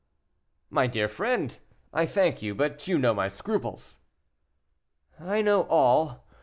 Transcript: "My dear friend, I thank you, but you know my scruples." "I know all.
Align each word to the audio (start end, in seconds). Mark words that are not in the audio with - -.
"My 0.71 0.87
dear 0.87 1.07
friend, 1.07 1.55
I 1.93 2.07
thank 2.07 2.41
you, 2.41 2.55
but 2.55 2.87
you 2.87 2.97
know 2.97 3.13
my 3.13 3.27
scruples." 3.27 3.99
"I 5.19 5.43
know 5.43 5.65
all. 5.65 6.25